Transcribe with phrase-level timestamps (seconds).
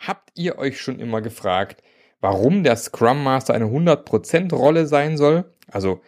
[0.00, 1.82] Habt ihr euch schon immer gefragt,
[2.22, 6.00] warum der Scrum Master eine 100% Rolle sein soll, also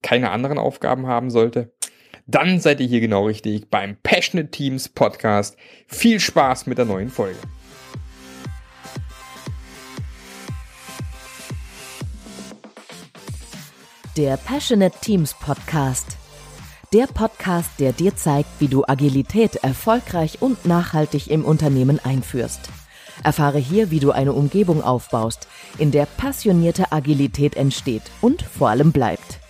[0.00, 1.70] keine anderen Aufgaben haben sollte?
[2.26, 5.58] Dann seid ihr hier genau richtig beim Passionate Teams Podcast.
[5.86, 7.36] Viel Spaß mit der neuen Folge.
[14.16, 16.16] Der Passionate Teams Podcast.
[16.94, 22.70] Der Podcast, der dir zeigt, wie du Agilität erfolgreich und nachhaltig im Unternehmen einführst.
[23.22, 25.46] Erfahre hier, wie du eine Umgebung aufbaust,
[25.78, 29.40] in der passionierte Agilität entsteht und vor allem bleibt.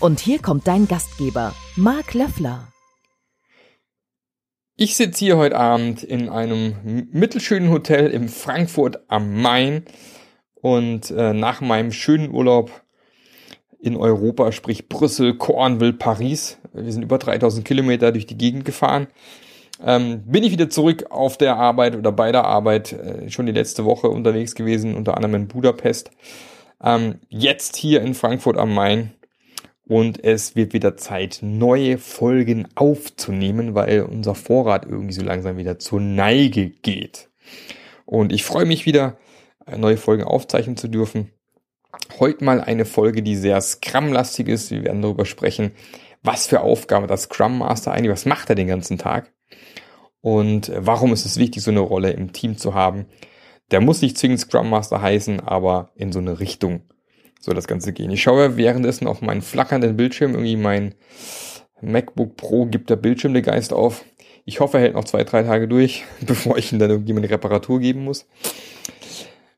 [0.00, 2.68] Und hier kommt dein Gastgeber, Marc Löffler.
[4.76, 9.84] Ich sitze hier heute Abend in einem mittelschönen Hotel in Frankfurt am Main
[10.54, 12.82] und äh, nach meinem schönen Urlaub
[13.78, 19.08] in Europa, sprich Brüssel, Cornwall, Paris, wir sind über 3000 Kilometer durch die Gegend gefahren,
[19.84, 23.52] ähm, bin ich wieder zurück auf der Arbeit oder bei der Arbeit, äh, schon die
[23.52, 26.10] letzte Woche unterwegs gewesen, unter anderem in Budapest.
[26.82, 29.12] Ähm, jetzt hier in Frankfurt am Main
[29.86, 35.78] und es wird wieder Zeit, neue Folgen aufzunehmen, weil unser Vorrat irgendwie so langsam wieder
[35.78, 37.28] zur Neige geht.
[38.04, 39.18] Und ich freue mich wieder,
[39.66, 41.30] äh, neue Folgen aufzeichnen zu dürfen.
[42.18, 44.70] Heute mal eine Folge, die sehr Scrum-lastig ist.
[44.70, 45.72] Wir werden darüber sprechen,
[46.22, 49.32] was für Aufgabe das Scrum Master eigentlich, was macht er den ganzen Tag?
[50.22, 53.04] Und äh, warum ist es wichtig, so eine Rolle im Team zu haben?
[53.70, 56.82] Der muss nicht zwingend Scrum Master heißen, aber in so eine Richtung
[57.40, 58.10] soll das Ganze gehen.
[58.10, 60.94] Ich schaue währenddessen auf meinen flackernden Bildschirm, irgendwie mein
[61.80, 64.04] MacBook Pro gibt der Bildschirm den Geist auf.
[64.44, 67.34] Ich hoffe, er hält noch zwei, drei Tage durch, bevor ich ihn dann irgendjemand eine
[67.34, 68.26] Reparatur geben muss.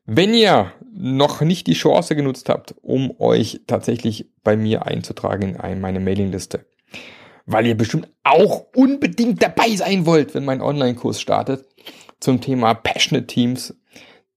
[0.07, 5.81] Wenn ihr noch nicht die Chance genutzt habt, um euch tatsächlich bei mir einzutragen in
[5.81, 6.65] meine Mailingliste,
[7.45, 11.65] weil ihr bestimmt auch unbedingt dabei sein wollt, wenn mein Online-Kurs startet
[12.19, 13.75] zum Thema Passionate Teams,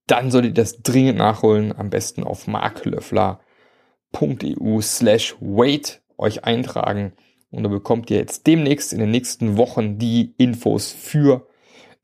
[0.06, 1.74] dann solltet ihr das dringend nachholen.
[1.76, 7.12] Am besten auf marklöffler.eu slash wait euch eintragen.
[7.50, 11.46] Und da bekommt ihr jetzt demnächst in den nächsten Wochen die Infos für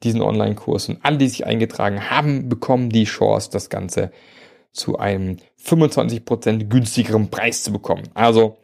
[0.03, 0.89] diesen Online-Kurs.
[0.89, 4.11] Und alle, die sich eingetragen haben, bekommen die Chance, das Ganze
[4.73, 8.09] zu einem 25% günstigeren Preis zu bekommen.
[8.15, 8.57] Also,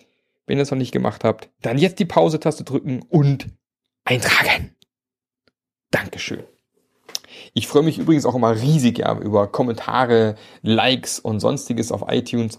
[0.50, 3.46] wenn ihr es noch nicht gemacht habt, dann jetzt die Pause-Taste drücken und
[4.04, 4.74] eintragen.
[5.92, 6.42] Dankeschön.
[7.54, 12.58] Ich freue mich übrigens auch immer riesig ja, über Kommentare, Likes und sonstiges auf iTunes,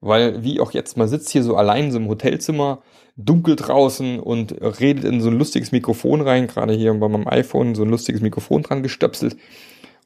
[0.00, 2.80] weil wie auch jetzt, man sitzt hier so allein in so einem Hotelzimmer,
[3.16, 7.74] dunkel draußen und redet in so ein lustiges Mikrofon rein, gerade hier bei meinem iPhone
[7.74, 9.36] so ein lustiges Mikrofon dran gestöpselt.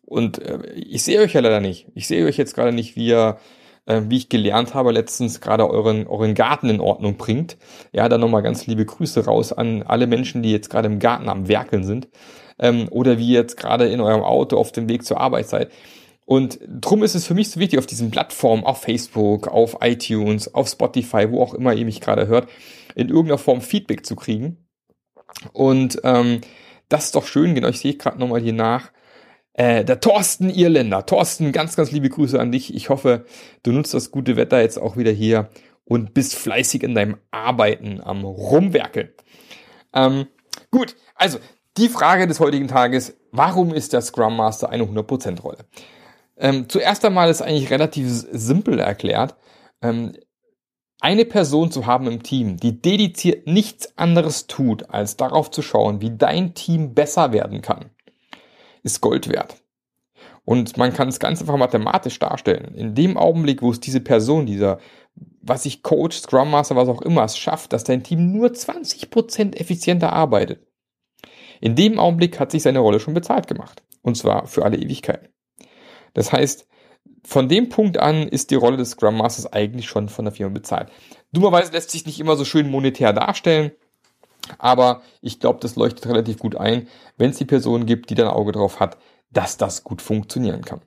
[0.04, 1.86] Und äh, ich sehe euch ja leider nicht.
[1.94, 3.38] Ich sehe euch jetzt gerade nicht, wie ihr
[3.86, 7.56] äh, wie ich gelernt habe, letztens gerade euren, euren Garten in Ordnung bringt.
[7.92, 11.28] Ja, dann nochmal ganz liebe Grüße raus an alle Menschen, die jetzt gerade im Garten
[11.28, 12.08] am Werkeln sind
[12.58, 15.70] ähm, oder wie jetzt gerade in eurem Auto auf dem Weg zur Arbeit seid.
[16.26, 20.54] Und drum ist es für mich so wichtig, auf diesen Plattformen, auf Facebook, auf iTunes,
[20.54, 22.48] auf Spotify, wo auch immer ihr mich gerade hört,
[22.94, 24.68] in irgendeiner Form Feedback zu kriegen.
[25.52, 26.40] Und ähm,
[26.88, 28.92] das ist doch schön, genau, ich sehe gerade nochmal hier nach.
[29.54, 31.06] Äh, der Thorsten Irländer.
[31.06, 32.74] Thorsten, ganz, ganz liebe Grüße an dich.
[32.74, 33.24] Ich hoffe,
[33.62, 35.50] du nutzt das gute Wetter jetzt auch wieder hier
[35.84, 39.10] und bist fleißig in deinem Arbeiten am Rumwerkeln.
[39.92, 40.26] Ähm,
[40.70, 41.38] gut, also
[41.76, 45.66] die Frage des heutigen Tages, warum ist der Scrum Master eine 100% Rolle?
[46.36, 49.36] Ähm, zuerst einmal ist eigentlich relativ simpel erklärt.
[49.82, 50.12] Ähm,
[51.00, 56.00] eine Person zu haben im Team, die dediziert nichts anderes tut, als darauf zu schauen,
[56.00, 57.90] wie dein Team besser werden kann,
[58.82, 59.56] ist Gold wert.
[60.44, 62.74] Und man kann es ganz einfach mathematisch darstellen.
[62.74, 64.78] In dem Augenblick, wo es diese Person, dieser,
[65.42, 69.56] was ich Coach, Scrum Master, was auch immer, es schafft, dass dein Team nur 20%
[69.56, 70.66] effizienter arbeitet,
[71.60, 73.82] in dem Augenblick hat sich seine Rolle schon bezahlt gemacht.
[74.02, 75.28] Und zwar für alle Ewigkeiten.
[76.14, 76.66] Das heißt,
[77.22, 80.54] von dem Punkt an ist die Rolle des Scrum Masters eigentlich schon von der Firma
[80.54, 80.90] bezahlt.
[81.32, 83.72] Dummerweise lässt sich nicht immer so schön monetär darstellen,
[84.58, 88.28] aber ich glaube, das leuchtet relativ gut ein, wenn es die Person gibt, die dann
[88.28, 88.98] Auge drauf hat,
[89.30, 90.80] dass das gut funktionieren kann.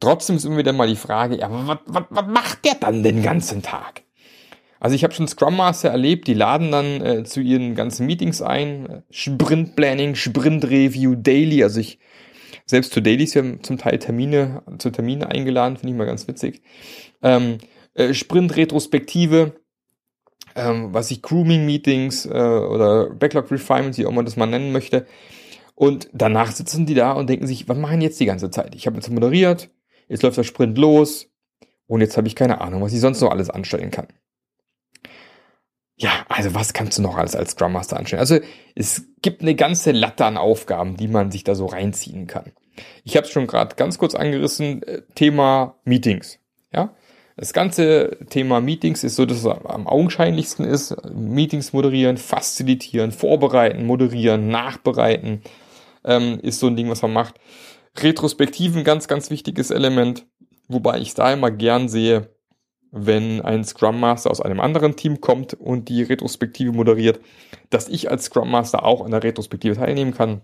[0.00, 1.48] Trotzdem ist immer wieder mal die Frage, ja,
[1.86, 4.02] was, macht der dann den ganzen Tag?
[4.80, 8.42] Also ich habe schon Scrum Master erlebt, die laden dann äh, zu ihren ganzen Meetings
[8.42, 11.98] ein, Sprint Planning, Sprint Review, Daily, also ich
[12.66, 16.62] selbst zu Dailies werden zum Teil Termine, zu Termine eingeladen, finde ich mal ganz witzig.
[17.22, 17.58] Ähm,
[17.94, 19.54] äh, Sprint Retrospektive,
[20.54, 24.72] ähm, was ich Grooming Meetings äh, oder Backlog Refinements, wie auch man das mal nennen
[24.72, 25.06] möchte.
[25.74, 28.74] Und danach sitzen die da und denken sich, was machen jetzt die ganze Zeit?
[28.74, 29.70] Ich habe jetzt moderiert,
[30.08, 31.28] jetzt läuft der Sprint los
[31.86, 34.06] und jetzt habe ich keine Ahnung, was ich sonst noch alles anstellen kann
[35.96, 38.20] ja, also was kannst du noch alles als Scrum Master anstellen?
[38.20, 38.38] Also
[38.74, 42.52] es gibt eine ganze Latte an Aufgaben, die man sich da so reinziehen kann.
[43.04, 46.40] Ich habe es schon gerade ganz kurz angerissen, äh, Thema Meetings.
[46.72, 46.94] Ja,
[47.36, 50.96] das ganze Thema Meetings ist so, dass es am augenscheinlichsten ist.
[51.12, 55.42] Meetings moderieren, facilitieren, vorbereiten, moderieren, nachbereiten
[56.04, 57.34] ähm, ist so ein Ding, was man macht.
[57.98, 60.26] Retrospektiven, ganz, ganz wichtiges Element,
[60.68, 62.30] wobei ich da immer gern sehe,
[62.92, 67.18] wenn ein Scrum Master aus einem anderen Team kommt und die Retrospektive moderiert,
[67.70, 70.42] dass ich als Scrum Master auch an der Retrospektive teilnehmen kann.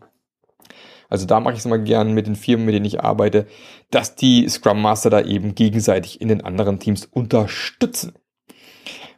[1.10, 3.46] Also da mache ich es immer gern mit den Firmen, mit denen ich arbeite,
[3.90, 8.14] dass die Scrum Master da eben gegenseitig in den anderen Teams unterstützen.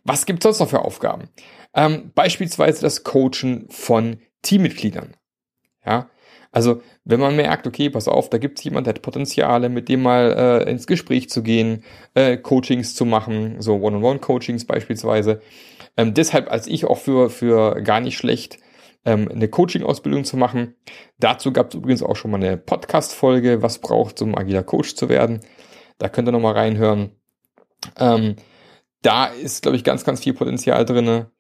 [0.03, 1.29] Was gibt es sonst noch für Aufgaben?
[1.75, 5.15] Ähm, beispielsweise das Coachen von Teammitgliedern.
[5.85, 6.11] Ja,
[6.51, 9.89] also wenn man merkt, okay, pass auf, da gibt es jemand, der hat Potenziale, mit
[9.89, 11.83] dem mal äh, ins Gespräch zu gehen,
[12.15, 15.41] äh, Coachings zu machen, so One-on-One-Coachings beispielsweise.
[15.97, 18.59] Ähm, deshalb als ich auch für, für gar nicht schlecht,
[19.05, 20.75] ähm, eine Coaching-Ausbildung zu machen.
[21.19, 25.09] Dazu gab es übrigens auch schon mal eine Podcast-Folge, was braucht, um agiler Coach zu
[25.09, 25.41] werden.
[25.99, 27.13] Da könnt ihr nochmal reinhören.
[27.99, 28.37] Ähm,
[29.03, 31.31] da ist, glaube ich, ganz, ganz viel Potenzial drinne.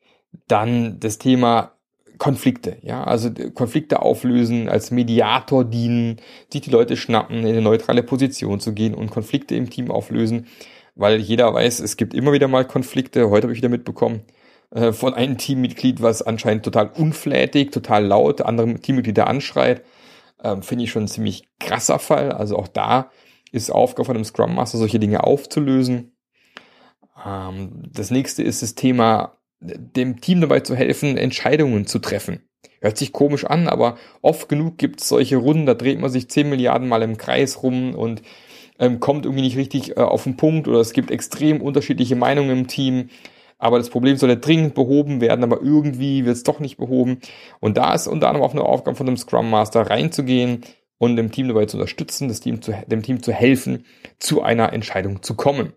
[0.48, 1.78] Dann das Thema
[2.18, 6.20] Konflikte, ja, also Konflikte auflösen, als Mediator dienen,
[6.52, 10.46] sich die Leute schnappen, in eine neutrale Position zu gehen und Konflikte im Team auflösen,
[10.94, 13.28] weil jeder weiß, es gibt immer wieder mal Konflikte.
[13.30, 14.22] Heute habe ich wieder mitbekommen
[14.74, 19.84] äh, von einem Teammitglied, was anscheinend total unflätig, total laut andere Teammitglieder anschreit.
[20.42, 22.32] Ähm, Finde ich schon ein ziemlich krasser Fall.
[22.32, 23.10] Also auch da
[23.52, 26.16] ist Aufgabe von einem Scrum Master, solche Dinge aufzulösen.
[27.24, 32.40] Ähm, das nächste ist das Thema dem Team dabei zu helfen, Entscheidungen zu treffen.
[32.80, 36.28] Hört sich komisch an, aber oft genug gibt es solche Runden, da dreht man sich
[36.28, 38.22] 10 Milliarden Mal im Kreis rum und
[38.78, 42.50] ähm, kommt irgendwie nicht richtig äh, auf den Punkt oder es gibt extrem unterschiedliche Meinungen
[42.50, 43.10] im Team.
[43.62, 47.20] Aber das Problem soll ja dringend behoben werden, aber irgendwie wird es doch nicht behoben.
[47.60, 50.64] Und da ist unter anderem auch eine Aufgabe von dem Scrum Master reinzugehen
[50.98, 53.84] und dem Team dabei zu unterstützen, das Team zu, dem Team zu helfen,
[54.18, 55.74] zu einer Entscheidung zu kommen.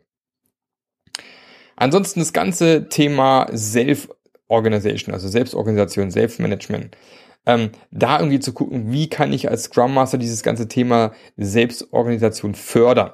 [1.76, 6.98] Ansonsten das ganze Thema Self-Organization, also Selbstorganisation, Self-Management.
[7.46, 12.56] Ähm, da irgendwie zu gucken, wie kann ich als Scrum Master dieses ganze Thema Selbstorganisation
[12.56, 13.12] fördern,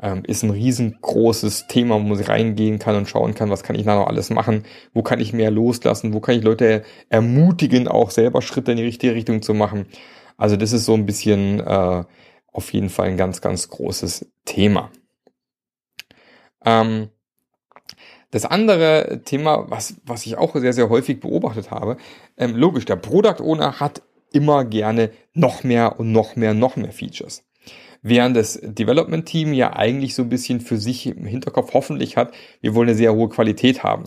[0.00, 3.84] ähm, ist ein riesengroßes Thema, wo man reingehen kann und schauen kann, was kann ich
[3.84, 4.64] da noch alles machen,
[4.94, 8.84] wo kann ich mehr loslassen, wo kann ich Leute ermutigen, auch selber Schritte in die
[8.84, 9.86] richtige Richtung zu machen.
[10.36, 12.04] Also das ist so ein bisschen äh,
[12.52, 14.90] auf jeden Fall ein ganz, ganz großes Thema.
[16.64, 17.08] Ähm,
[18.30, 21.96] das andere Thema, was, was ich auch sehr, sehr häufig beobachtet habe,
[22.36, 24.02] ähm, logisch, der Product Owner hat
[24.32, 27.47] immer gerne noch mehr und noch mehr, noch mehr Features.
[28.02, 32.32] Während das Development Team ja eigentlich so ein bisschen für sich im Hinterkopf hoffentlich hat,
[32.60, 34.04] wir wollen eine sehr hohe Qualität haben.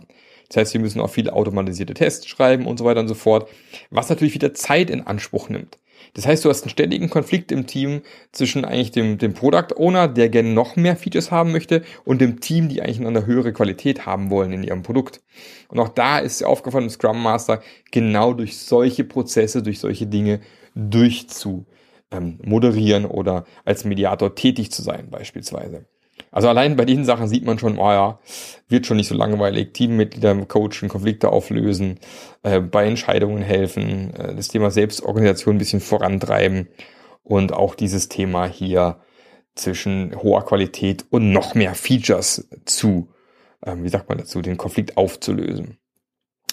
[0.48, 3.50] Das heißt, wir müssen auch viele automatisierte Tests schreiben und so weiter und so fort,
[3.90, 5.78] was natürlich wieder Zeit in Anspruch nimmt.
[6.14, 8.02] Das heißt, du hast einen ständigen Konflikt im Team
[8.32, 12.42] zwischen eigentlich dem, dem Product Owner, der gerne noch mehr Features haben möchte, und dem
[12.42, 15.22] Team, die eigentlich eine höhere Qualität haben wollen in ihrem Produkt.
[15.70, 17.62] Und auch da ist von Scrum Master,
[17.92, 20.42] genau durch solche Prozesse, durch solche Dinge
[20.76, 21.66] durchzu
[22.12, 25.86] ähm, moderieren oder als Mediator tätig zu sein, beispielsweise.
[26.32, 28.20] Also allein bei diesen Sachen sieht man schon, oh ja,
[28.68, 29.74] wird schon nicht so langweilig.
[29.74, 32.00] Teammitglieder coachen, Konflikte auflösen,
[32.44, 36.70] äh, bei Entscheidungen helfen, äh, das Thema Selbstorganisation ein bisschen vorantreiben
[37.24, 39.02] und auch dieses Thema hier
[39.56, 43.10] zwischen hoher Qualität und noch mehr Features zu,
[43.66, 45.78] ähm, wie sagt man dazu, den Konflikt aufzulösen.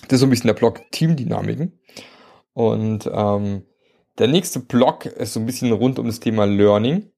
[0.03, 1.79] Das ist so ein bisschen der Block Teamdynamiken.
[2.53, 3.63] Und ähm,
[4.19, 7.11] der nächste Block ist so ein bisschen rund um das Thema Learning.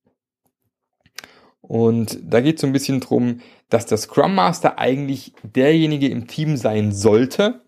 [1.61, 6.27] Und da geht es so ein bisschen drum, dass der Scrum Master eigentlich derjenige im
[6.27, 7.63] Team sein sollte,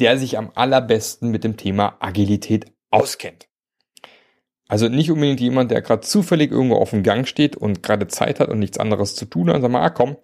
[0.00, 3.48] der sich am allerbesten mit dem Thema Agilität auskennt.
[4.66, 8.40] Also nicht unbedingt jemand, der gerade zufällig irgendwo auf dem Gang steht und gerade Zeit
[8.40, 10.16] hat und nichts anderes zu tun, dann sag mal, ah, komm,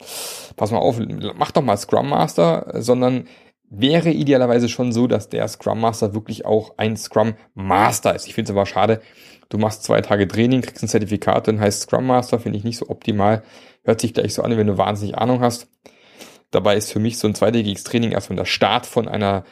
[0.56, 0.98] pass mal auf,
[1.36, 3.28] mach doch mal Scrum Master, sondern
[3.70, 8.26] wäre idealerweise schon so, dass der Scrum Master wirklich auch ein Scrum Master ist.
[8.26, 9.00] Ich finde es aber schade,
[9.48, 12.76] du machst zwei Tage Training, kriegst ein Zertifikat, dann heißt Scrum Master, finde ich nicht
[12.76, 13.42] so optimal.
[13.84, 15.68] Hört sich gleich so an, wenn du wahnsinnig Ahnung hast.
[16.50, 19.44] Dabei ist für mich so ein zweitägiges Training erstmal der Start von einer,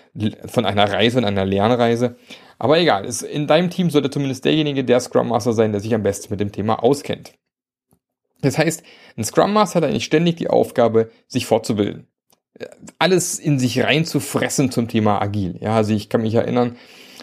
[0.47, 2.17] von einer Reise, und einer Lernreise.
[2.59, 6.03] Aber egal, in deinem Team sollte zumindest derjenige der Scrum Master sein, der sich am
[6.03, 7.35] besten mit dem Thema auskennt.
[8.41, 8.83] Das heißt,
[9.17, 12.09] ein Scrum Master hat eigentlich ständig die Aufgabe, sich fortzubilden
[12.99, 15.57] alles in sich reinzufressen zum Thema agil.
[15.61, 16.77] Ja, also ich kann mich erinnern,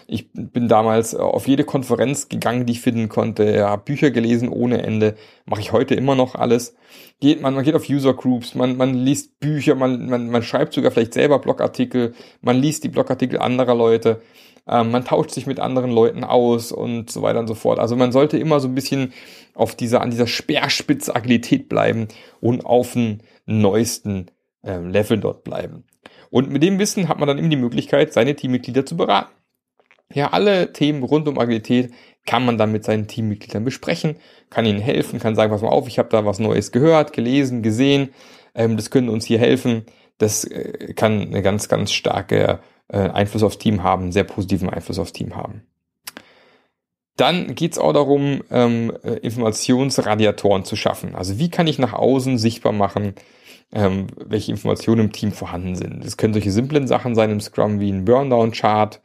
[0.08, 4.48] ich bin damals äh, auf jede Konferenz gegangen, die ich finden konnte, habe Bücher gelesen
[4.48, 6.76] ohne Ende, mache ich heute immer noch alles.
[7.20, 10.74] Geht man, man geht auf User Groups, man, man liest Bücher, man, man, man schreibt
[10.74, 14.20] sogar vielleicht selber Blogartikel, man liest die Blogartikel anderer Leute.
[14.68, 17.78] ähm, man tauscht sich mit anderen Leuten aus und so weiter und so fort.
[17.78, 19.12] Also man sollte immer so ein bisschen
[19.54, 22.08] auf dieser, an dieser Speerspitze Agilität bleiben
[22.40, 24.30] und auf den neuesten
[24.66, 25.84] äh, Level dort bleiben.
[26.30, 29.32] Und mit dem Wissen hat man dann eben die Möglichkeit, seine Teammitglieder zu beraten.
[30.12, 31.92] Ja, alle Themen rund um Agilität
[32.26, 34.16] kann man dann mit seinen Teammitgliedern besprechen,
[34.50, 37.62] kann ihnen helfen, kann sagen, pass mal auf, ich habe da was Neues gehört, gelesen,
[37.62, 38.10] gesehen,
[38.54, 39.84] ähm, das könnte uns hier helfen.
[40.18, 44.98] Das äh, kann eine ganz, ganz starke äh, Einfluss aufs Team haben, sehr positiven Einfluss
[44.98, 45.62] aufs Team haben.
[47.16, 51.14] Dann geht's auch darum, ähm, äh, Informationsradiatoren zu schaffen.
[51.14, 53.14] Also wie kann ich nach außen sichtbar machen,
[53.72, 56.04] ähm, welche Informationen im Team vorhanden sind.
[56.04, 59.00] Das können solche simplen Sachen sein im Scrum wie ein Burndown-Chart.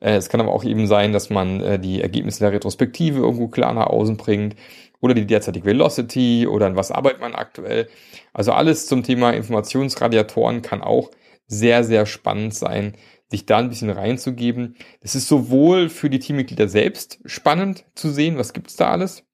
[0.00, 3.48] Äh, es kann aber auch eben sein, dass man äh, die Ergebnisse der Retrospektive irgendwo
[3.48, 4.56] klar nach außen bringt
[5.00, 7.88] oder die derzeitige Velocity oder an was arbeitet man aktuell.
[8.32, 11.10] Also alles zum Thema Informationsradiatoren kann auch
[11.46, 12.94] sehr, sehr spannend sein,
[13.28, 14.76] sich da ein bisschen reinzugeben.
[15.00, 19.24] Es ist sowohl für die Teammitglieder selbst spannend zu sehen, was gibt's da alles,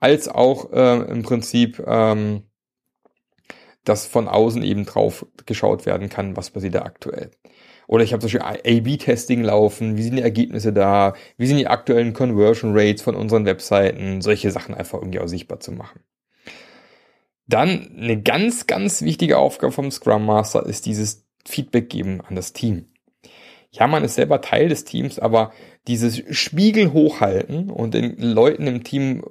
[0.00, 2.44] als auch äh, im Prinzip ähm,
[3.84, 7.30] dass von außen eben drauf geschaut werden kann, was passiert da aktuell.
[7.86, 11.66] Oder ich habe zum Beispiel A-B-Testing laufen, wie sind die Ergebnisse da, wie sind die
[11.66, 16.00] aktuellen Conversion Rates von unseren Webseiten, solche Sachen einfach irgendwie auch sichtbar zu machen.
[17.46, 22.54] Dann eine ganz, ganz wichtige Aufgabe vom Scrum Master ist dieses Feedback geben an das
[22.54, 22.86] Team.
[23.70, 25.52] Ja, man ist selber Teil des Teams, aber
[25.88, 29.24] dieses Spiegel hochhalten und den Leuten im Team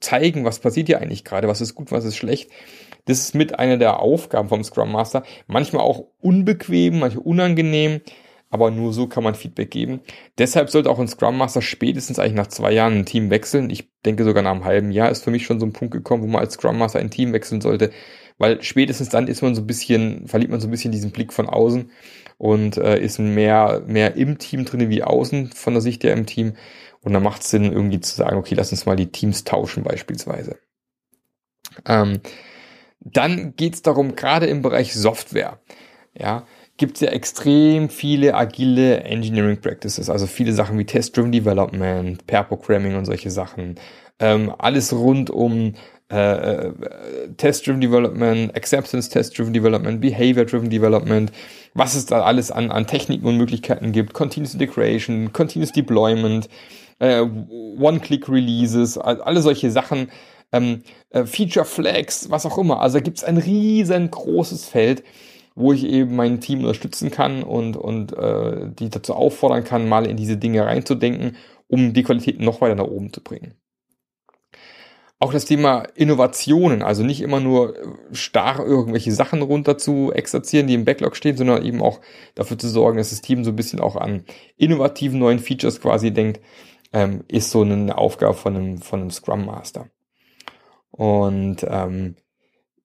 [0.00, 2.50] zeigen, was passiert hier eigentlich gerade, was ist gut, was ist schlecht,
[3.04, 5.24] das ist mit einer der Aufgaben vom Scrum Master.
[5.46, 8.00] Manchmal auch unbequem, manchmal unangenehm,
[8.50, 10.00] aber nur so kann man Feedback geben.
[10.38, 13.70] Deshalb sollte auch ein Scrum Master spätestens eigentlich nach zwei Jahren ein Team wechseln.
[13.70, 16.22] Ich denke sogar nach einem halben Jahr ist für mich schon so ein Punkt gekommen,
[16.22, 17.90] wo man als Scrum Master ein Team wechseln sollte,
[18.38, 21.32] weil spätestens dann ist man so ein bisschen, verliert man so ein bisschen diesen Blick
[21.32, 21.90] von außen
[22.38, 26.26] und äh, ist mehr, mehr im Team drin wie außen von der Sicht der im
[26.26, 26.54] Team.
[27.00, 29.82] Und dann macht es Sinn, irgendwie zu sagen, okay, lass uns mal die Teams tauschen
[29.82, 30.58] beispielsweise.
[31.86, 32.20] Ähm,
[33.04, 35.58] dann geht es darum, gerade im Bereich Software,
[36.14, 42.26] ja, gibt es ja extrem viele agile Engineering Practices, also viele Sachen wie Test-Driven Development,
[42.26, 43.76] Pair-Programming und solche Sachen.
[44.18, 45.74] Ähm, alles rund um
[46.12, 46.72] äh, äh,
[47.36, 51.32] Test-Driven Development, Acceptance Test-Driven Development, Behavior-Driven Development,
[51.74, 56.48] was es da alles an, an Techniken und Möglichkeiten gibt, Continuous Integration, Continuous Deployment,
[56.98, 60.08] äh, One-Click-Releases, alle solche Sachen,
[60.52, 62.80] ähm, äh, Feature Flags, was auch immer.
[62.80, 65.02] Also da gibt es ein riesengroßes Feld,
[65.54, 70.06] wo ich eben mein Team unterstützen kann und, und äh, die dazu auffordern kann, mal
[70.06, 71.36] in diese Dinge reinzudenken,
[71.68, 73.54] um die Qualität noch weiter nach oben zu bringen.
[75.18, 77.76] Auch das Thema Innovationen, also nicht immer nur
[78.10, 82.00] starr irgendwelche Sachen runter zu exerzieren, die im Backlog stehen, sondern eben auch
[82.34, 84.24] dafür zu sorgen, dass das Team so ein bisschen auch an
[84.56, 86.40] innovativen neuen Features quasi denkt,
[86.92, 89.91] ähm, ist so eine Aufgabe von einem, von einem Scrum Master.
[90.92, 92.16] Und ähm,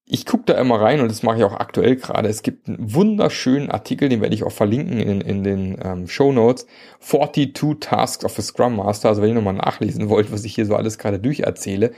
[0.10, 2.30] ich gucke da immer rein und das mache ich auch aktuell gerade.
[2.30, 6.32] Es gibt einen wunderschönen Artikel, den werde ich auch verlinken in, in den ähm, Show
[6.32, 6.66] Notes.
[7.02, 9.10] 42 Tasks of a Scrum Master.
[9.10, 11.92] Also wenn ihr nochmal nachlesen wollt, was ich hier so alles gerade durcherzähle.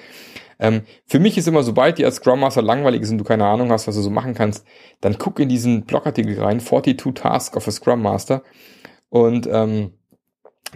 [0.60, 3.46] Ähm, für mich ist immer, sobald dir als Scrum Master langweilig ist und du keine
[3.46, 4.66] Ahnung hast, was du so machen kannst,
[5.02, 6.60] dann guck in diesen Blogartikel rein.
[6.60, 8.42] 42 Tasks of a Scrum Master.
[9.10, 9.94] Und ähm,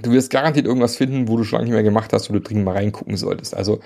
[0.02, 2.42] du wirst garantiert irgendwas finden, wo du schon lange nicht mehr gemacht hast, wo du
[2.42, 3.56] dringend mal reingucken solltest.
[3.56, 3.80] Also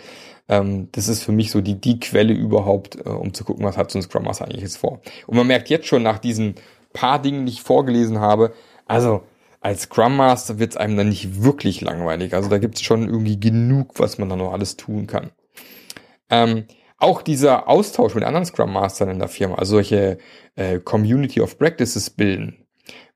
[0.47, 3.77] ähm, das ist für mich so die, die Quelle überhaupt, äh, um zu gucken, was
[3.77, 5.01] hat so ein Scrum Master eigentlich jetzt vor.
[5.27, 6.55] Und man merkt jetzt schon nach diesen
[6.93, 8.53] paar Dingen, die ich vorgelesen habe,
[8.85, 9.23] also
[9.59, 12.33] als Scrum Master wird es einem dann nicht wirklich langweilig.
[12.33, 15.31] Also da gibt es schon irgendwie genug, was man da noch alles tun kann.
[16.29, 16.65] Ähm,
[16.97, 20.17] auch dieser Austausch mit anderen Scrum Mastern in der Firma, also solche
[20.55, 22.66] äh, Community of Practices bilden.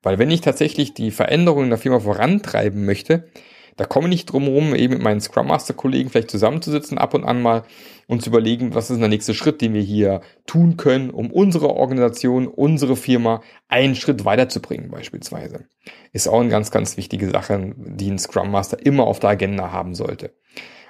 [0.02, 3.28] Weil wenn ich tatsächlich die Veränderungen in der Firma vorantreiben möchte,
[3.76, 7.14] da komme ich nicht drum herum, eben mit meinen Scrum Master Kollegen vielleicht zusammenzusitzen, ab
[7.14, 7.64] und an mal
[8.06, 11.70] und zu überlegen, was ist der nächste Schritt, den wir hier tun können, um unsere
[11.70, 15.64] Organisation, unsere Firma einen Schritt weiterzubringen, beispielsweise.
[16.12, 19.72] Ist auch eine ganz, ganz wichtige Sache, die ein Scrum Master immer auf der Agenda
[19.72, 20.34] haben sollte.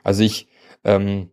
[0.02, 0.48] Also ich
[0.84, 1.30] ähm,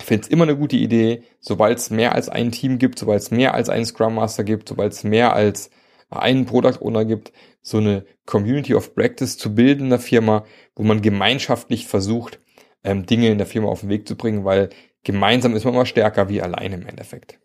[0.00, 3.30] finde es immer eine gute Idee, sobald es mehr als ein Team gibt, sobald es
[3.32, 5.70] mehr als einen Scrum Master gibt, sobald es mehr als
[6.10, 7.32] einen Product Owner gibt,
[7.62, 10.44] so eine Community of Practice zu bilden in der Firma,
[10.74, 12.40] wo man gemeinschaftlich versucht,
[12.84, 14.70] ähm, Dinge in der Firma auf den Weg zu bringen, weil
[15.02, 17.38] gemeinsam ist man immer stärker wie alleine im Endeffekt.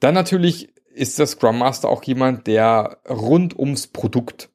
[0.00, 4.50] Dann natürlich ist der Scrum Master auch jemand, der rund ums Produkt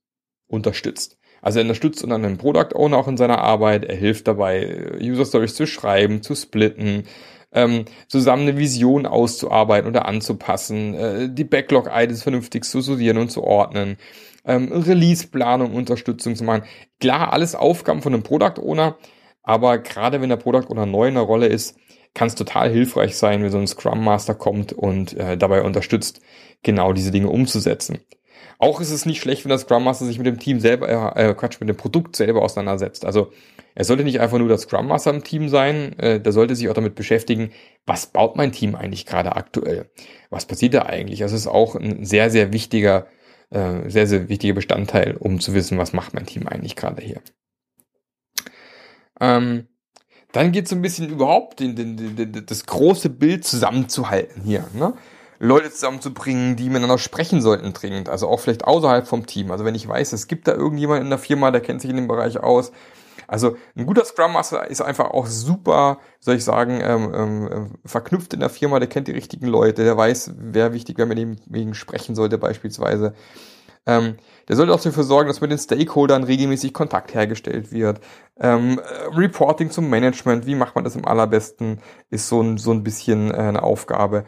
[0.48, 1.18] unterstützt.
[1.42, 5.26] Also er unterstützt unter einem Product Owner auch in seiner Arbeit, er hilft dabei, User
[5.26, 7.04] Stories zu schreiben, zu splitten,
[7.54, 13.44] ähm, zusammen eine Vision auszuarbeiten oder anzupassen, äh, die Backlog-Items vernünftig zu sortieren und zu
[13.44, 13.98] ordnen.
[14.46, 16.64] ähm, Release-Planung, Unterstützung zu machen.
[17.00, 18.98] Klar, alles Aufgaben von einem Product Owner,
[19.42, 21.78] aber gerade wenn der Product Owner neu in der Rolle ist,
[22.14, 26.22] kann es total hilfreich sein, wenn so ein Scrum Master kommt und äh, dabei unterstützt,
[26.62, 28.00] genau diese Dinge umzusetzen.
[28.58, 31.30] Auch ist es nicht schlecht, wenn der Scrum Master sich mit dem Team selber, äh,
[31.30, 33.06] äh, Quatsch, mit dem Produkt selber auseinandersetzt.
[33.06, 33.32] Also
[33.76, 36.70] er sollte nicht einfach nur der Scrum Master im Team sein, äh, der sollte sich
[36.70, 37.52] auch damit beschäftigen,
[37.86, 39.90] was baut mein Team eigentlich gerade aktuell?
[40.30, 41.20] Was passiert da eigentlich?
[41.20, 43.08] Das ist auch ein sehr, sehr wichtiger,
[43.50, 47.22] äh, sehr, sehr wichtiger Bestandteil, um zu wissen, was macht mein Team eigentlich gerade hier.
[49.20, 49.68] Ähm,
[50.34, 54.68] dann geht es so ein bisschen überhaupt den, den, den, das große Bild zusammenzuhalten hier.
[54.74, 54.94] Ne?
[55.44, 58.08] Leute zusammenzubringen, die miteinander sprechen sollten dringend.
[58.08, 59.52] Also auch vielleicht außerhalb vom Team.
[59.52, 61.98] Also wenn ich weiß, es gibt da irgendjemand in der Firma, der kennt sich in
[61.98, 62.72] dem Bereich aus.
[63.28, 68.34] Also ein guter Scrum Master ist einfach auch super, soll ich sagen, ähm, ähm, verknüpft
[68.34, 71.36] in der Firma, der kennt die richtigen Leute, der weiß, wer wichtig, wer mit dem
[71.46, 73.14] wegen sprechen sollte beispielsweise.
[73.86, 74.16] Ähm,
[74.48, 78.00] der sollte auch dafür sorgen, dass mit den Stakeholdern regelmäßig Kontakt hergestellt wird.
[78.40, 78.80] Ähm,
[79.14, 83.32] Reporting zum Management, wie macht man das am allerbesten, ist so ein, so ein bisschen
[83.32, 84.24] äh, eine Aufgabe.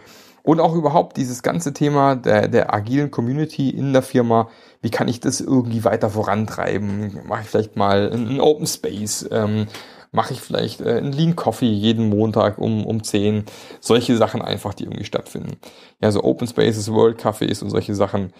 [0.45, 4.47] Und auch überhaupt dieses ganze Thema der, der agilen Community in der Firma,
[4.81, 7.19] wie kann ich das irgendwie weiter vorantreiben?
[7.25, 9.27] Mache ich vielleicht mal einen Open Space?
[9.31, 9.65] Ähm,
[10.11, 13.45] Mache ich vielleicht äh, einen Lean Coffee jeden Montag um, um 10?
[13.81, 15.57] Solche Sachen einfach, die irgendwie stattfinden.
[15.99, 18.31] Ja, so Open Spaces, World Cafés und solche Sachen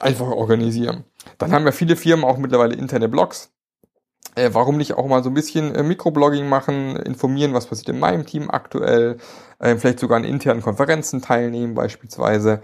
[0.00, 1.04] einfach organisieren.
[1.38, 3.51] Dann haben ja viele Firmen auch mittlerweile interne Blogs.
[4.34, 7.98] Äh, warum nicht auch mal so ein bisschen äh, Mikroblogging machen, informieren, was passiert in
[7.98, 9.18] meinem Team aktuell,
[9.58, 12.62] äh, vielleicht sogar an internen Konferenzen teilnehmen beispielsweise.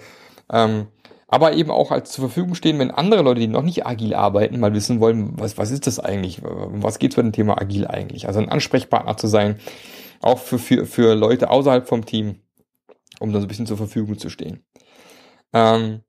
[0.51, 0.87] Ähm,
[1.27, 4.59] aber eben auch als zur Verfügung stehen, wenn andere Leute, die noch nicht agil arbeiten,
[4.61, 6.41] mal wissen wollen, was, was ist das eigentlich?
[6.43, 8.27] Was geht es bei dem Thema agil eigentlich?
[8.27, 9.61] Also ein Ansprechpartner zu sein,
[10.23, 12.37] auch für, für, für Leute außerhalb vom Team,
[13.21, 14.65] um da so ein bisschen zur Verfügung zu stehen.
[15.53, 16.01] Ähm,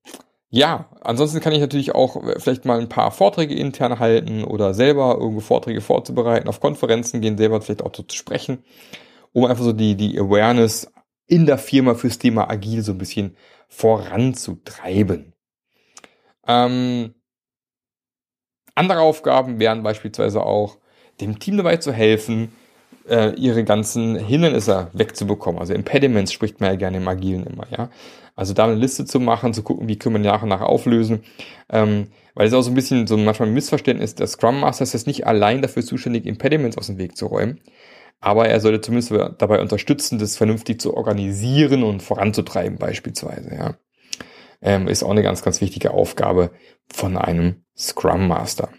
[0.52, 4.74] ja, ansonsten kann ich natürlich auch äh, vielleicht mal ein paar Vorträge intern halten oder
[4.74, 8.64] selber irgendwo Vorträge vorzubereiten, auf Konferenzen gehen, selber vielleicht auch so zu sprechen,
[9.32, 10.92] um einfach so die, die Awareness
[11.28, 15.34] in der Firma fürs Thema Agil so ein bisschen voranzutreiben.
[16.48, 17.14] Ähm,
[18.74, 20.80] andere Aufgaben wären beispielsweise auch,
[21.22, 22.54] dem Team dabei zu helfen,
[23.10, 25.60] äh, ihre ganzen Hindernisse wegzubekommen.
[25.60, 27.90] Also Impediments spricht man ja gerne im Agilen immer, ja.
[28.36, 31.24] Also da eine Liste zu machen, zu gucken, wie können wir nach und nach auflösen.
[31.70, 34.94] Ähm, weil es auch so ein bisschen so manchmal ein Missverständnis, der Scrum Master ist
[34.94, 37.60] jetzt nicht allein dafür zuständig, Impediments aus dem Weg zu räumen.
[38.22, 43.76] Aber er sollte zumindest dabei unterstützen, das vernünftig zu organisieren und voranzutreiben, beispielsweise, ja.
[44.62, 46.52] Ähm, ist auch eine ganz, ganz wichtige Aufgabe
[46.92, 48.70] von einem Scrum Master.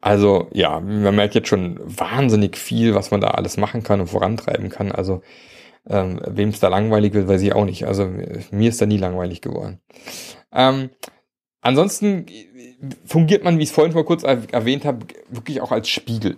[0.00, 4.08] Also ja, man merkt jetzt schon wahnsinnig viel, was man da alles machen kann und
[4.08, 4.92] vorantreiben kann.
[4.92, 5.22] Also
[5.88, 7.86] ähm, wem es da langweilig wird, weiß ich auch nicht.
[7.86, 8.08] Also
[8.50, 9.80] mir ist da nie langweilig geworden.
[10.52, 10.90] Ähm,
[11.60, 12.26] ansonsten
[13.04, 16.36] fungiert man, wie ich es vorhin mal kurz erwähnt habe, wirklich auch als Spiegel.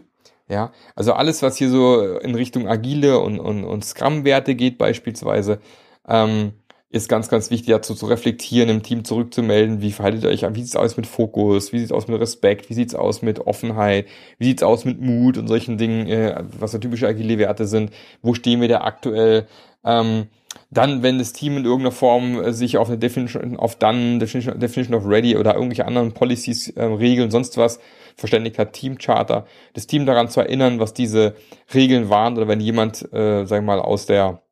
[0.51, 5.61] Ja, also alles, was hier so in Richtung agile und, und, und Scrum-Werte geht beispielsweise,
[6.09, 6.53] ähm,
[6.91, 10.55] ist ganz, ganz wichtig dazu zu reflektieren, im Team zurückzumelden, wie verhaltet ihr euch an,
[10.55, 14.07] wie sieht's aus mit Fokus, wie sieht's aus mit Respekt, wie sieht's aus mit Offenheit,
[14.39, 17.91] wie sieht's aus mit Mut und solchen Dingen, äh, was da typische agile Werte sind,
[18.23, 19.47] wo stehen wir da aktuell,
[19.85, 20.29] ähm,
[20.71, 24.59] dann, wenn das Team in irgendeiner Form äh, sich auf eine Definition of Done, Definition,
[24.59, 27.81] Definition of Ready oder irgendwelche anderen Policies, äh, Regeln, sonst was
[28.17, 31.37] verständigt hat, Teamcharter, das Team daran zu erinnern, was diese
[31.73, 34.43] Regeln waren oder wenn jemand, äh, sag ich mal, aus der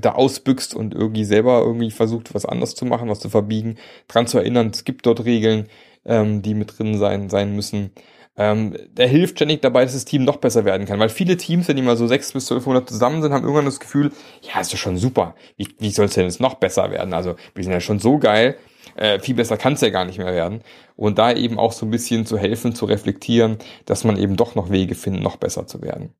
[0.00, 3.76] da ausbüchst und irgendwie selber irgendwie versucht, was anders zu machen, was zu verbiegen,
[4.08, 5.68] dran zu erinnern, es gibt dort Regeln,
[6.04, 7.92] ähm, die mit drin sein, sein müssen.
[8.38, 10.98] Ähm, der hilft ständig dabei, dass das Team noch besser werden kann.
[10.98, 13.64] Weil viele Teams, wenn die mal so sechs bis zwölf Monate zusammen sind, haben irgendwann
[13.64, 15.34] das Gefühl, ja, ist doch schon super.
[15.56, 17.14] Wie, wie soll es denn jetzt noch besser werden?
[17.14, 18.56] Also, wir sind ja schon so geil.
[18.94, 20.62] Äh, viel besser kann es ja gar nicht mehr werden.
[20.96, 24.54] Und da eben auch so ein bisschen zu helfen, zu reflektieren, dass man eben doch
[24.54, 26.12] noch Wege findet, noch besser zu werden.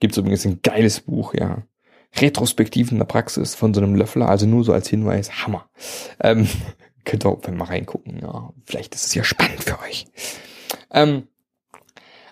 [0.00, 1.62] Gibt es übrigens ein geiles Buch, ja.
[2.16, 5.68] Retrospektiven der Praxis von so einem Löffler, also nur so als Hinweis, Hammer.
[6.20, 6.48] Ähm,
[7.04, 8.52] könnt ihr auch mal reingucken, ja.
[8.64, 10.06] Vielleicht ist es ja spannend für euch.
[10.92, 11.28] Ähm,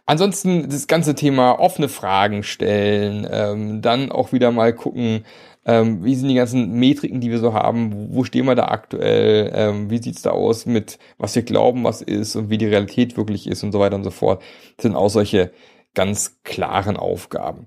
[0.04, 5.24] ansonsten das ganze Thema offene Fragen stellen, ähm, dann auch wieder mal gucken,
[5.66, 9.50] ähm, wie sind die ganzen Metriken, die wir so haben, wo stehen wir da aktuell,
[9.52, 13.16] ähm, wie sieht's da aus mit, was wir glauben, was ist und wie die Realität
[13.16, 14.42] wirklich ist und so weiter und so fort.
[14.76, 15.52] Das sind auch solche
[15.94, 17.66] ganz klaren Aufgaben.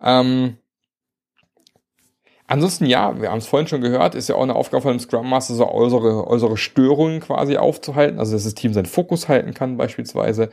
[0.00, 0.56] Ähm,
[2.48, 5.00] Ansonsten ja, wir haben es vorhin schon gehört, ist ja auch eine Aufgabe von einem
[5.00, 9.52] Scrum Master, so äußere, äußere Störungen quasi aufzuhalten, also dass das Team seinen Fokus halten
[9.52, 10.50] kann beispielsweise,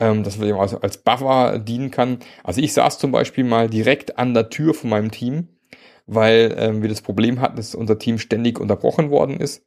[0.00, 2.18] ähm, dass wir als, als Buffer dienen kann.
[2.42, 5.48] Also ich saß zum Beispiel mal direkt an der Tür von meinem Team,
[6.06, 9.64] weil ähm, wir das Problem hatten, dass unser Team ständig unterbrochen worden ist.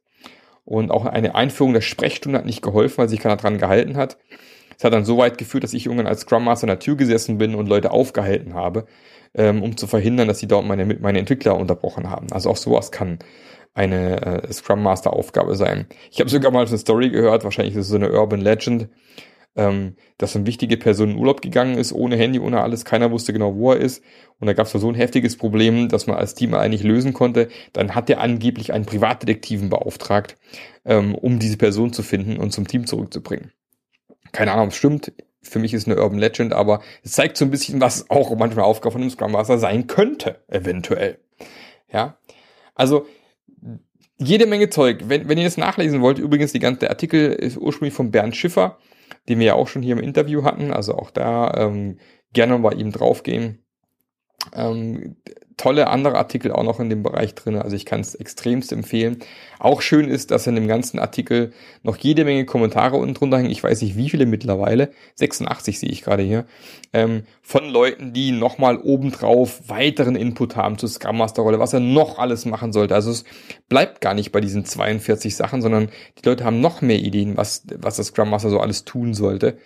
[0.64, 4.18] Und auch eine Einführung der Sprechstunde hat nicht geholfen, weil sich keiner dran gehalten hat.
[4.82, 6.96] Es hat dann so weit geführt, dass ich irgendwann als Scrum Master in der Tür
[6.96, 8.86] gesessen bin und Leute aufgehalten habe,
[9.32, 12.32] ähm, um zu verhindern, dass sie dort meine, meine Entwickler unterbrochen haben.
[12.32, 13.20] Also auch sowas kann
[13.74, 15.86] eine äh, Scrum Master Aufgabe sein.
[16.10, 18.88] Ich habe sogar mal eine Story gehört, wahrscheinlich ist es so eine Urban Legend,
[19.54, 23.32] ähm, dass eine wichtige Person in Urlaub gegangen ist, ohne Handy, ohne alles, keiner wusste
[23.32, 24.02] genau, wo er ist.
[24.40, 27.46] Und da gab es so ein heftiges Problem, dass man als Team eigentlich lösen konnte.
[27.72, 30.36] Dann hat er angeblich einen Privatdetektiven beauftragt,
[30.84, 33.52] ähm, um diese Person zu finden und zum Team zurückzubringen.
[34.32, 35.12] Keine Ahnung, ob es stimmt.
[35.42, 38.34] Für mich ist es eine Urban Legend, aber es zeigt so ein bisschen, was auch
[38.36, 41.18] manchmal Aufgabe von einem Scrum Master sein könnte, eventuell.
[41.92, 42.16] Ja,
[42.74, 43.06] also
[44.18, 45.04] jede Menge Zeug.
[45.06, 48.78] Wenn, wenn ihr das nachlesen wollt, übrigens, die ganze Artikel ist ursprünglich von Bernd Schiffer,
[49.28, 50.72] den wir ja auch schon hier im Interview hatten.
[50.72, 51.98] Also auch da ähm,
[52.32, 53.62] gerne bei ihm draufgehen.
[54.54, 55.16] Ähm,
[55.56, 57.56] tolle andere Artikel auch noch in dem Bereich drin.
[57.56, 59.18] Also ich kann es extremst empfehlen.
[59.58, 63.50] Auch schön ist, dass in dem ganzen Artikel noch jede Menge Kommentare unten drunter hängen.
[63.50, 64.90] Ich weiß nicht, wie viele mittlerweile.
[65.16, 66.46] 86 sehe ich gerade hier.
[66.92, 71.80] Ähm, von Leuten, die nochmal obendrauf weiteren Input haben zur Scrum Master Rolle, was er
[71.80, 72.94] noch alles machen sollte.
[72.94, 73.24] Also es
[73.68, 75.88] bleibt gar nicht bei diesen 42 Sachen, sondern
[76.18, 79.58] die Leute haben noch mehr Ideen, was, was das Scrum Master so alles tun sollte.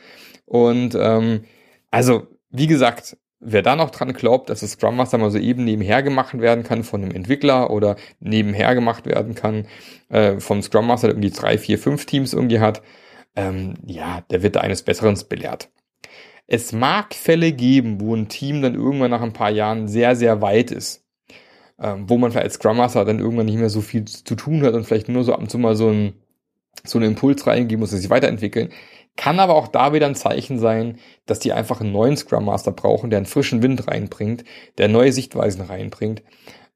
[0.45, 1.45] Und ähm,
[1.91, 5.65] also, wie gesagt, wer da noch dran glaubt, dass das Scrum Master mal so eben
[5.65, 9.67] nebenher gemacht werden kann von einem Entwickler oder nebenher gemacht werden kann
[10.09, 12.83] äh, vom Scrum Master, der irgendwie drei, vier, fünf Teams irgendwie hat,
[13.35, 15.69] ähm, ja, der wird da eines Besseren belehrt.
[16.47, 20.41] Es mag Fälle geben, wo ein Team dann irgendwann nach ein paar Jahren sehr, sehr
[20.41, 21.05] weit ist.
[21.79, 24.63] Ähm, wo man vielleicht als Scrum Master dann irgendwann nicht mehr so viel zu tun
[24.63, 26.15] hat und vielleicht nur so ab und zu mal so ein
[26.85, 28.71] so einen Impuls reingeben muss, dass sie weiterentwickeln.
[29.17, 32.73] Kann aber auch da wieder ein Zeichen sein, dass die einfach einen neuen Scrum Master
[32.73, 34.45] brauchen, der einen frischen Wind reinbringt,
[34.79, 36.23] der neue Sichtweisen reinbringt.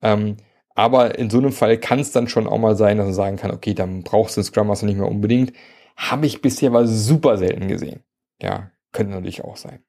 [0.02, 0.38] Ähm,
[0.74, 3.36] aber in so einem Fall kann es dann schon auch mal sein, dass man sagen
[3.36, 5.52] kann, okay, dann brauchst du einen Scrum Master nicht mehr unbedingt.
[5.96, 8.02] Habe ich bisher aber super selten gesehen.
[8.40, 9.84] Ja, könnte natürlich auch sein.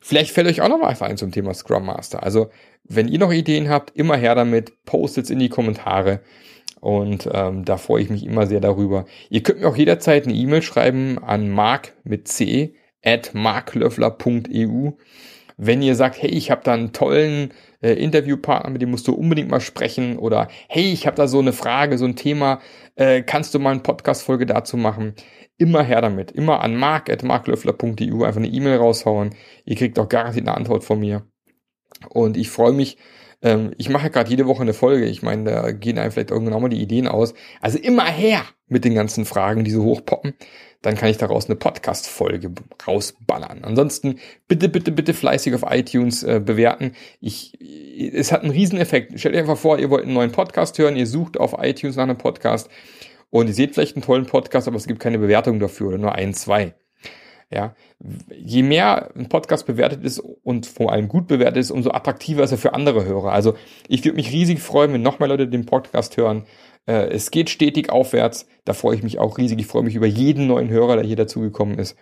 [0.00, 2.22] Vielleicht fällt euch auch noch mal was ein zum Thema Scrum Master.
[2.22, 2.50] Also,
[2.84, 6.20] wenn ihr noch Ideen habt, immer her damit, postet in die Kommentare.
[6.86, 9.06] Und ähm, da freue ich mich immer sehr darüber.
[9.28, 14.92] Ihr könnt mir auch jederzeit eine E-Mail schreiben an mark mit c at marklöffler.eu.
[15.56, 19.14] Wenn ihr sagt, hey, ich habe da einen tollen äh, Interviewpartner, mit dem musst du
[19.14, 20.16] unbedingt mal sprechen.
[20.16, 22.60] Oder hey, ich habe da so eine Frage, so ein Thema,
[22.94, 25.14] äh, kannst du mal eine Podcast-Folge dazu machen?
[25.58, 26.30] Immer her damit.
[26.30, 29.34] Immer an mark.marklöffler.eu einfach eine E-Mail raushauen.
[29.64, 31.26] Ihr kriegt auch garantiert eine Antwort von mir.
[32.10, 32.96] Und ich freue mich,
[33.46, 35.06] ähm, ich mache gerade jede Woche eine Folge.
[35.06, 37.32] Ich meine, da gehen einem vielleicht irgendwann auch mal die Ideen aus.
[37.60, 40.34] Also immer her mit den ganzen Fragen, die so hochpoppen.
[40.82, 42.50] Dann kann ich daraus eine Podcast-Folge
[42.84, 43.62] rausballern.
[43.62, 46.92] Ansonsten bitte, bitte, bitte fleißig auf iTunes äh, bewerten.
[47.20, 49.18] Ich, es hat einen Rieseneffekt.
[49.18, 50.96] Stellt euch einfach vor, ihr wollt einen neuen Podcast hören.
[50.96, 52.68] Ihr sucht auf iTunes nach einem Podcast
[53.30, 56.14] und ihr seht vielleicht einen tollen Podcast, aber es gibt keine Bewertung dafür oder nur
[56.16, 56.74] ein, zwei.
[57.48, 57.76] Ja,
[58.36, 62.50] je mehr ein Podcast bewertet ist und vor allem gut bewertet ist, umso attraktiver ist
[62.50, 63.30] er für andere Hörer.
[63.30, 63.54] Also
[63.86, 66.44] ich würde mich riesig freuen, wenn noch mehr Leute den Podcast hören.
[66.86, 68.48] Äh, es geht stetig aufwärts.
[68.64, 69.60] Da freue ich mich auch riesig.
[69.60, 71.96] Ich freue mich über jeden neuen Hörer, der hier dazugekommen ist.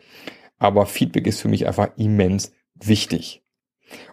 [0.59, 3.43] Aber Feedback ist für mich einfach immens wichtig.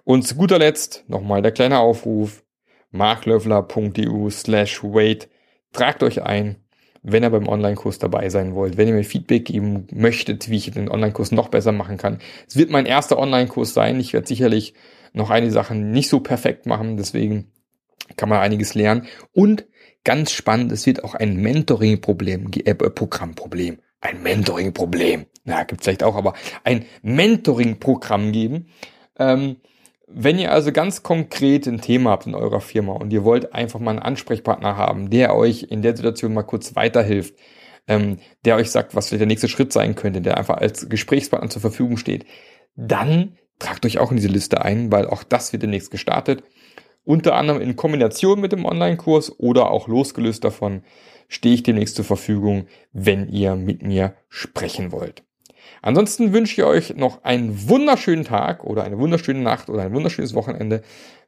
[0.03, 2.43] Und zu guter Letzt nochmal der kleine Aufruf.
[2.89, 5.29] marklöffler.eu slash wait.
[5.71, 6.57] Tragt euch ein
[7.03, 10.71] wenn ihr beim Online-Kurs dabei sein wollt, wenn ihr mir Feedback geben möchtet, wie ich
[10.71, 12.19] den Online-Kurs noch besser machen kann.
[12.47, 13.99] Es wird mein erster Online-Kurs sein.
[13.99, 14.73] Ich werde sicherlich
[15.13, 17.51] noch einige Sachen nicht so perfekt machen, deswegen
[18.17, 19.07] kann man einiges lernen.
[19.33, 19.65] Und
[20.03, 25.25] ganz spannend, es wird auch ein Mentoring-Problem, äh, Programmproblem, ein Mentoring-Problem.
[25.45, 26.33] Ja, gibt vielleicht auch, aber
[26.63, 28.67] ein Mentoring-Programm geben.
[29.17, 29.57] Ähm,
[30.13, 33.79] wenn ihr also ganz konkret ein Thema habt in eurer Firma und ihr wollt einfach
[33.79, 37.35] mal einen Ansprechpartner haben, der euch in der Situation mal kurz weiterhilft,
[37.87, 41.49] ähm, der euch sagt, was vielleicht der nächste Schritt sein könnte, der einfach als Gesprächspartner
[41.49, 42.25] zur Verfügung steht,
[42.75, 46.43] dann tragt euch auch in diese Liste ein, weil auch das wird demnächst gestartet.
[47.03, 50.83] Unter anderem in Kombination mit dem Online-Kurs oder auch losgelöst davon
[51.27, 55.23] stehe ich demnächst zur Verfügung, wenn ihr mit mir sprechen wollt.
[55.81, 60.33] Ansonsten wünsche ich euch noch einen wunderschönen Tag oder eine wunderschöne Nacht oder ein wunderschönes
[60.33, 60.81] Wochenende.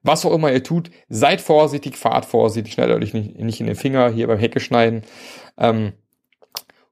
[0.04, 3.76] Was auch immer ihr tut, seid vorsichtig, fahrt vorsichtig, schneidet euch nicht, nicht in den
[3.76, 5.04] Finger hier beim Hecke schneiden.
[5.58, 5.94] Ähm,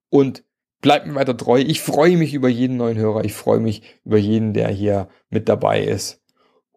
[0.10, 0.44] und
[0.82, 1.60] bleibt mir weiter treu.
[1.60, 3.24] Ich freue mich über jeden neuen Hörer.
[3.24, 6.22] Ich freue mich über jeden, der hier mit dabei ist.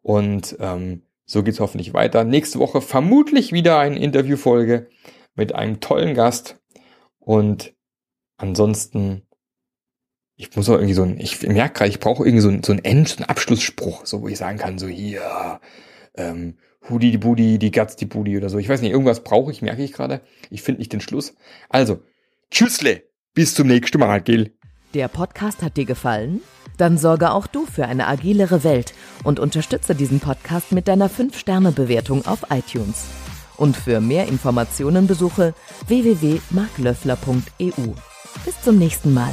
[0.03, 2.25] Und ähm, so geht's hoffentlich weiter.
[2.25, 4.89] Nächste Woche vermutlich wieder eine Interviewfolge
[5.35, 6.61] mit einem tollen Gast.
[7.19, 7.75] Und
[8.37, 9.27] ansonsten
[10.37, 12.73] ich muss auch irgendwie so ein, ich merke gerade, ich brauche irgendwie so ein, so
[12.73, 15.61] ein End, so ein Abschlussspruch, so wo ich sagen kann, so hier,
[16.17, 16.57] ähm,
[16.89, 18.59] Hudi die Budi, die Gatz die Budi oder so.
[18.59, 20.21] Ich weiß nicht, irgendwas brauche ich, merke ich gerade.
[20.51, 21.35] Ich finde nicht den Schluss.
[21.69, 22.03] Also,
[22.51, 24.53] tschüssle, bis zum nächsten Mal, Gil.
[24.93, 26.41] Der Podcast hat dir gefallen?
[26.77, 28.93] Dann sorge auch du für eine agilere Welt
[29.23, 33.07] und unterstütze diesen Podcast mit deiner 5-Sterne-Bewertung auf iTunes.
[33.57, 35.55] Und für mehr Informationen besuche
[35.87, 37.93] www.marklöffler.eu.
[38.45, 39.33] Bis zum nächsten Mal.